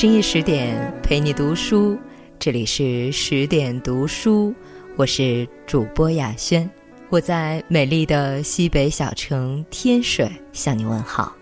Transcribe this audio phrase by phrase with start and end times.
[0.00, 1.98] 深夜十点陪你读书，
[2.38, 4.54] 这里是十点读书，
[4.94, 6.70] 我是主播雅轩，
[7.08, 11.34] 我在美丽的西北小城天水向你问好。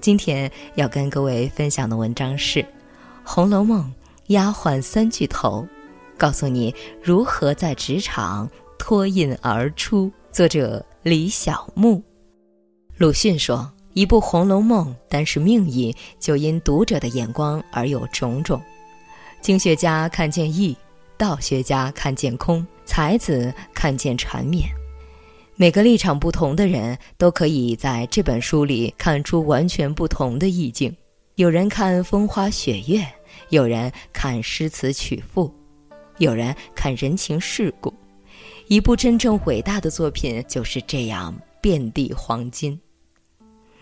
[0.00, 2.60] 今天要跟各位分享的文章是
[3.22, 3.84] 《红楼梦》
[4.28, 5.68] 丫鬟三巨头，
[6.16, 10.10] 告诉你如何在职场脱颖而出。
[10.32, 12.02] 作者李小牧。
[12.96, 13.70] 鲁迅说。
[13.98, 18.62] 一部《红楼梦》，单是命意，就因读者的眼光而有种种。
[19.40, 20.76] 经学家看见义，
[21.16, 24.68] 道学家看见空，才子看见缠绵。
[25.56, 30.96] 每个立场不同的人，都可以在这本书里看出完全不同的意境。
[31.34, 33.04] 有人看风花雪月，
[33.48, 35.52] 有人看诗词曲赋，
[36.18, 37.92] 有人看人情世故。
[38.68, 42.80] 一部真正伟大的作品就是这样遍地黄金。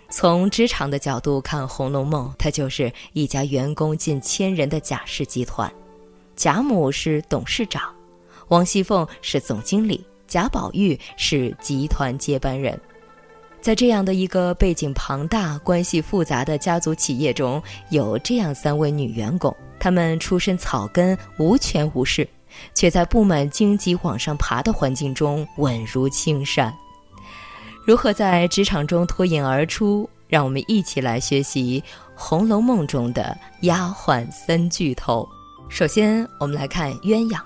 [0.08, 5.70] 从职场的角度看，《红楼梦》它就是一家员工近千人的贾氏集团，
[6.36, 7.82] 贾母是董事长，
[8.48, 12.78] 王熙凤是总经理，贾宝玉是集团接班人。
[13.60, 17.60] 在这样的一个背景庞大、关系复杂的家族企业中，
[17.90, 22.28] 有这样三位女员工，她们出身草根，无权无势，
[22.74, 26.72] 却在布满荆棘往上爬的环境中稳如青山。
[27.86, 30.10] 如何在职场中脱颖而出？
[30.26, 31.80] 让我们一起来学习
[32.16, 35.24] 《红楼梦》中的丫鬟三巨头。
[35.68, 37.40] 首先，我们来看鸳鸯，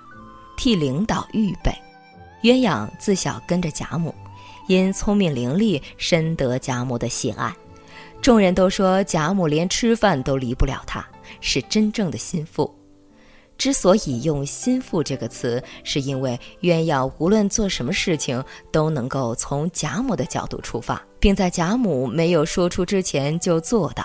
[0.57, 1.71] 替领导预备。
[2.43, 4.15] 鸳鸯自小跟着贾母，
[4.67, 7.55] 因聪明伶俐，深得贾母的喜爱。
[8.23, 11.07] 众人都说贾母连吃饭都离不了她，
[11.43, 12.75] 是真正的心腹。
[13.61, 24.03] 之所以用“心腹”这个词，是因为鸳鸯无论做什么事情都能够从贾母的角度出发，并在贾母没有说出之前就做到。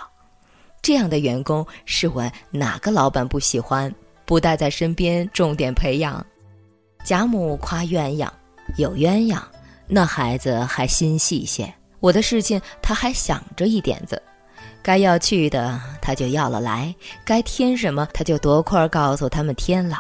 [0.81, 3.89] 这样的员工，试问哪个老板不喜欢？
[4.25, 6.23] 不带在身边重点培养。
[7.06, 8.29] 贾母夸鸳鸯
[8.75, 9.41] 有鸳鸯，
[9.88, 11.74] 那孩子还心细些。
[12.02, 14.22] 我的事情他还想着一点子。
[14.85, 16.94] 该要去的，他就要了来；
[17.25, 20.00] 该添什么，他就夺块告诉他们添了。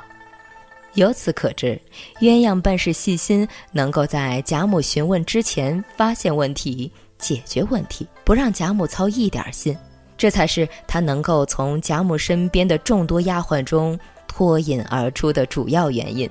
[0.93, 1.81] 由此可知，
[2.19, 9.75] 鸳鸯办事细心，能够在贾母询问之前发现问题、解决问题，不让贾母操一点心。
[10.19, 16.29] 这才是他能够从贾母身边的众多丫鬟中脱颖而出的主要原因。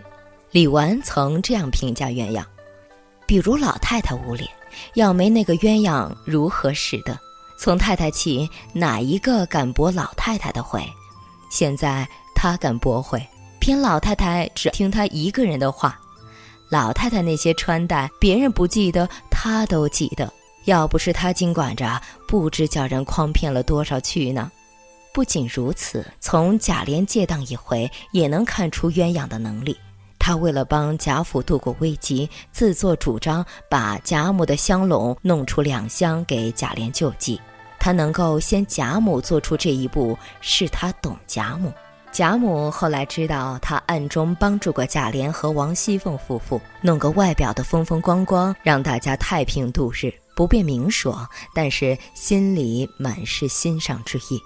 [0.53, 2.44] 李纨曾这样评价鸳鸯
[3.26, 4.48] ：“比如老太太屋里，
[4.94, 7.19] 要没那个鸳鸯，如何使得？”
[7.56, 10.82] 从太太起，哪一个敢驳老太太的回？
[11.50, 13.25] 现在他敢驳回，
[13.60, 15.98] 偏老太太只听他一个人的话。
[16.69, 20.32] 老太太那些穿戴，别人不记得，他都记得。
[20.65, 24.50] 要不是他经管着，不知叫人诓骗了多少去呢。
[25.12, 29.78] 不仅如此，从贾琏借当一回，也能看出鸳鸯的能力。
[30.26, 37.38] 他为了帮贾府度过危机，自作主张把贾母的香笼弄出两箱给贾琏救济。
[37.78, 41.70] 他能够先贾母做出这一步，是他懂贾母。
[42.10, 54.41] 贾母后来知道他暗中帮助过贾琏和王熙凤夫妇，弄个外表的风风光光，让大家太平度日，不便明说，但是心里满是欣赏之意，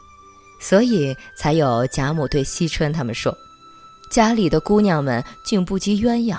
[0.61, 3.33] 所以才有贾母对惜春他们说。
[4.11, 6.39] 家里的姑娘们竟不及鸳鸯。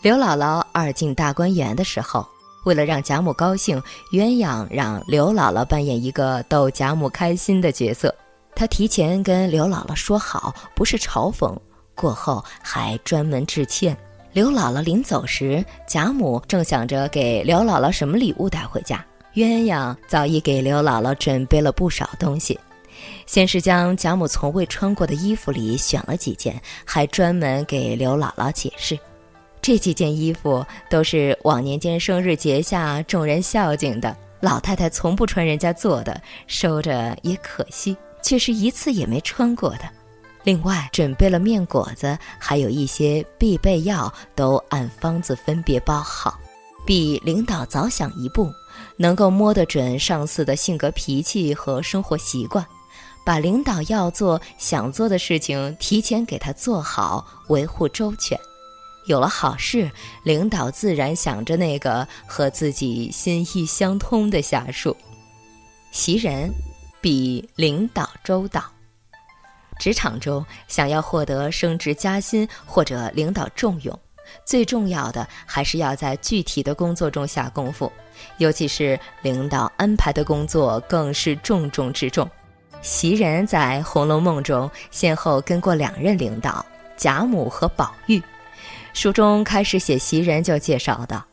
[0.00, 2.26] 刘姥姥二进大观园的时候，
[2.64, 8.14] 为了让贾母高兴，鸳鸯让刘姥姥扮演一个逗贾母开心的角色。
[8.54, 11.56] 她提前跟刘姥姥说好，不是嘲讽，
[11.94, 13.96] 过后还专门致歉。
[14.32, 22.58] 刘姥姥临走时，贾母正想着给刘姥姥什么礼物带回家，鸳鸯早已给刘姥姥准备了不少东西。
[23.28, 28.98] 先是将贾母从未穿过的衣服里选了几件，还专门给刘姥姥解释，
[29.60, 39.80] 这几件衣服都是往年间生日节下众人孝敬的，老太太从不穿人家做的，收着也可惜，却是一次也没穿过的。
[40.42, 46.40] 另外准备了面果子，还有一些必备药，都按方子分别包好，
[46.86, 48.50] 比领导早想一步，
[48.96, 52.66] 能够摸得准上司的性格脾气和生活习惯。
[53.28, 58.40] 把领导要做、想做的事情提前给他做好，维护周全。
[59.04, 59.90] 有了好事，
[60.22, 64.96] 领导自然想着那个和自己心意相通的下属。
[65.90, 66.50] 袭人
[67.02, 68.64] 比领导周到。
[69.78, 74.00] 职场中想要获得升职加薪或者领导重用，
[74.46, 77.92] 最重要的还是要在具体的工作中下功夫，
[78.38, 82.26] 尤其是领导安排的工作更是重中之重。
[82.80, 86.64] 袭人在《红楼梦》中先后跟过两任领导
[86.96, 88.22] 贾母和宝玉。
[88.94, 91.24] 书中开始写袭人就介绍道：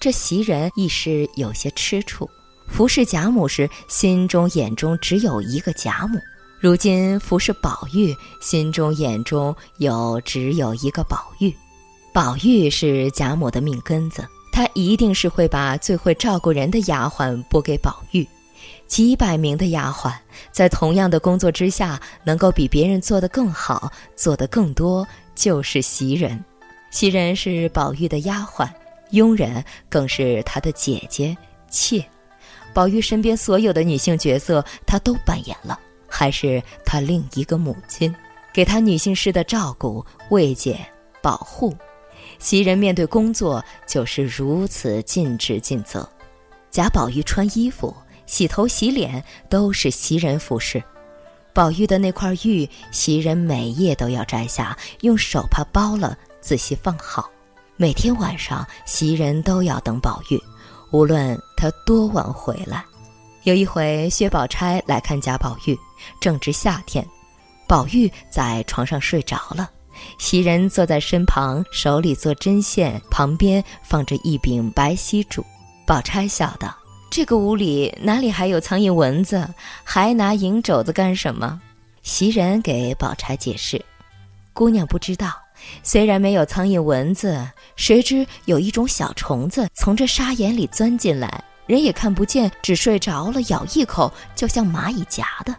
[0.00, 2.28] 这袭人一时有些吃醋，
[2.68, 6.18] 服侍贾母时心中眼中只有一个贾母；
[6.60, 11.54] 如今服侍宝玉，心中眼中有只有一个宝玉。
[12.12, 18.26] 宝玉是贾母的命根子，她一定是会把最会照顾人的丫鬟拨给宝玉。
[18.86, 20.12] 几百名的丫鬟，
[20.52, 26.42] 在同样的工作之下，能够比别人做得更好、做得更多，就是袭人。
[26.90, 28.68] 袭人是宝玉的丫鬟，
[29.10, 31.36] 佣人更是他的姐姐、
[31.68, 32.04] 妾。
[32.72, 35.78] 宝玉身边所有的女性角色，她都扮演了，
[36.08, 38.14] 还是他另一个母亲，
[38.52, 40.78] 给他女性式的照顾、慰藉、
[41.22, 41.74] 保护。
[42.38, 46.08] 袭人面对工作就是如此尽职尽责。
[46.70, 47.94] 贾宝玉穿衣服。
[48.26, 50.82] 洗头洗脸都是袭人服侍，
[51.52, 57.30] 宝玉的那块玉，袭人每夜都要摘下，用手帕包了，仔细放好。
[57.76, 60.40] 每天晚上，袭人都要等宝玉，
[60.90, 62.84] 无论他多晚回来。
[63.42, 65.78] 有一回，薛宝钗来看贾宝玉，
[66.20, 67.06] 正值夏天，
[67.68, 69.70] 宝玉在床上睡着了，
[70.18, 75.44] 袭人坐在身旁，手里做针线，旁边放着一柄白锡烛。
[75.86, 76.74] 宝钗笑道。
[77.14, 79.48] 这个屋里哪里还有苍蝇蚊子？
[79.84, 81.60] 还拿银肘子干什么？
[82.02, 83.80] 袭人给宝钗解释
[84.52, 85.32] ：“姑娘不知道，
[85.84, 95.54] 虽然没有苍蝇蚊子，谁知有一种小虫子从这沙眼里钻进来，人也看不见，只睡着了，咬一口就像蚂蚁夹的。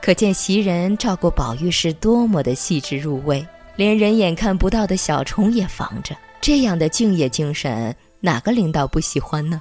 [0.00, 3.44] 可见袭人照顾宝玉是多么的细致入微，
[3.74, 6.14] 连人眼看不到的小虫也防着。
[6.40, 9.60] 这样的敬业精神，哪个领导不喜欢呢？”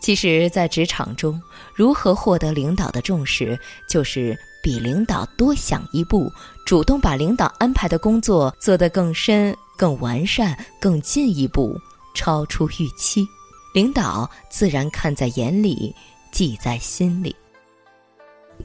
[0.00, 1.40] 其实，在职场中，
[1.74, 6.32] 如何获得领导的重视，就是比领导多想一步，
[6.64, 11.78] 主动把领导安排的工作做得更深、更完善、更进一步，
[12.14, 13.26] 超出预期，
[13.74, 15.94] 领导自然看在眼里，
[16.32, 17.36] 记在心里。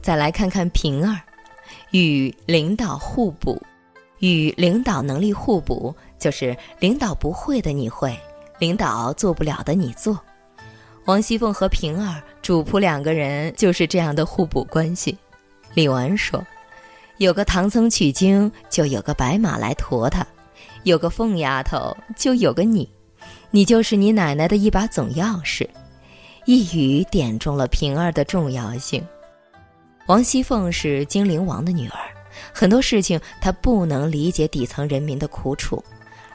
[0.02, 1.20] 再来看看平儿，
[1.90, 3.60] 与领导互补，
[4.20, 8.18] 与领导能力互补，就是领导不会的你会，
[8.58, 10.18] 领导做不了的你做。
[11.06, 15.16] 王熙凤和平儿主仆两个人就是这样的互补关系。
[15.72, 16.44] 李纨说
[17.18, 20.26] ：“有个唐僧取经，就有个白马来驮他；
[20.82, 22.88] 有个凤丫头，就有个你。
[23.52, 25.64] 你就是你奶奶的一把总钥匙。”
[26.44, 29.04] 一语点中了平儿的重要性。
[30.06, 31.98] 王熙凤是精灵王的女儿，
[32.52, 35.82] 很多事情她不能理解底层人民的苦楚，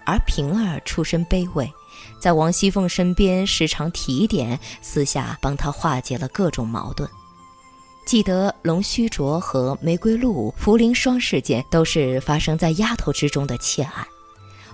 [0.06, 1.70] 而平儿出身卑微。
[2.22, 7.10] 在王熙凤身边时常提点，私下帮她化解了各种矛盾。
[8.06, 14.06] 记得龙须镯和玫瑰露、茯苓霜事件都是发生在丫头之中的窃案，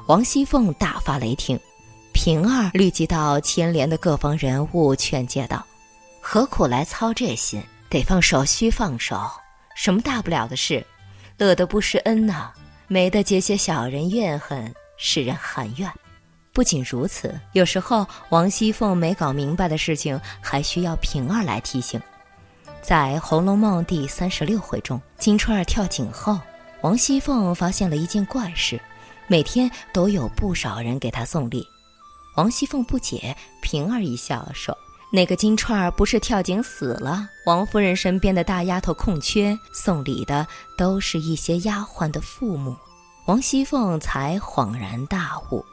[0.08, 1.58] 王熙凤大发雷霆，
[2.14, 5.66] 平儿虑及到牵连的各方人物，劝诫道
[6.20, 7.64] ：“何苦来操这心？
[7.90, 9.18] 得放手，须放手，
[9.76, 10.86] 什么大不了的事？
[11.38, 12.52] 乐得不施恩呐，
[12.88, 15.90] 没得结些小人怨恨，使人含怨。”
[16.58, 22.02] 不仅如此，有时候王熙凤没搞明白的事情，还需要平儿来提醒。
[22.82, 26.40] 在《红楼梦》第三十六回中，金钏儿跳井后，
[26.82, 28.82] 王熙凤发现了一件怪事：
[29.28, 31.64] 每天都有不少人给她送礼。
[32.38, 34.76] 王熙凤不解，平儿一笑说
[35.14, 37.30] ：“那个金钏儿不是跳井死了？
[37.46, 42.76] 王夫人身边的大丫头空缺，送礼的都是一些丫鬟的父母。”
[43.28, 45.64] 王熙凤才恍然大悟。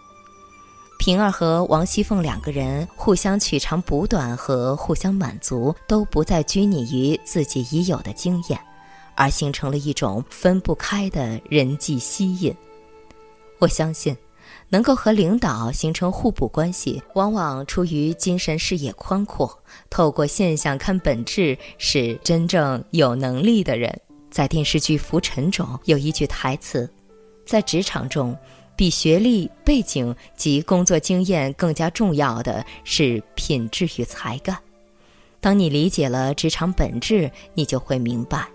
[0.99, 8.59] 平儿和王熙凤两个人互相取长补短和互相满足，都不再拘泥于自己已有的经验，
[9.15, 12.55] 而形成了一种分不开的人际吸引。
[13.59, 14.17] 我相信，
[14.71, 24.01] 能够和领导形成互补关系，往往出于精神视野宽阔，透过现象看本质，是真正有能力的人。
[24.31, 26.91] 在电视剧《浮沉》中有一句台词
[27.45, 28.35] ：“在职场中。”
[28.77, 34.57] 比学历、背景及工作经验更加重要的是品质与才干。
[35.41, 38.47] 当你理解了职场本质，你就会明白，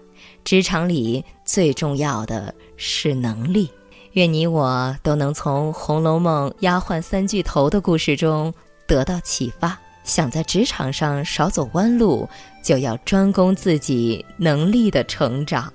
[0.44, 3.70] 职场里最重要的是能力。
[4.14, 8.52] 愿你我都能从《红楼梦》丫鬟三巨头的故事中
[8.88, 12.28] 得到启发，想在职场上少走弯路，
[12.64, 15.72] 就要专攻自己能力的成长。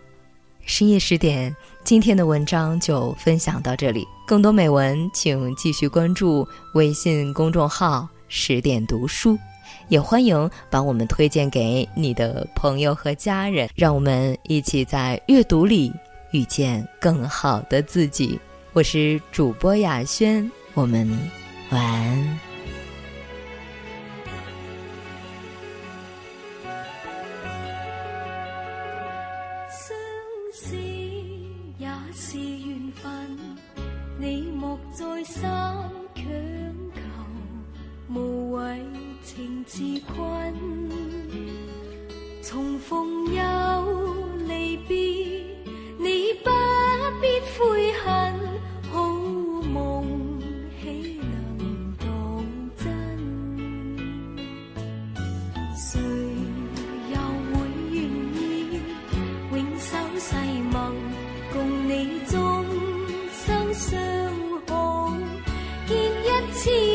[0.67, 4.09] 深夜十点，今天的文章就分享到这里。
[4.27, 9.39] 更多美文，请继续关注微信公众号“十点读书”，
[9.89, 15.93] 也欢迎把我们推荐给你的朋友和家人，让我们一起在阅读里
[16.33, 18.41] 遇见更好的自己。
[18.73, 21.07] 我是主播雅轩，我们
[21.69, 22.44] 晚安。
[39.67, 40.55] 自困
[42.43, 43.43] 重逢又
[44.47, 44.95] 离别，
[45.99, 46.51] 你不
[47.21, 48.35] 必悔恨。
[48.93, 49.03] 好
[49.73, 50.39] 梦
[50.81, 52.07] 岂能当
[52.77, 52.85] 真？
[55.75, 55.99] 谁
[57.11, 57.17] 又
[57.51, 57.53] 会
[57.91, 57.97] 愿
[58.35, 58.79] 意
[59.51, 60.37] 永守誓
[60.71, 60.95] 盟，
[61.53, 61.55] 共
[61.89, 62.35] 你终
[63.33, 63.91] 生相
[64.67, 64.73] 看？
[65.87, 66.94] 见一次。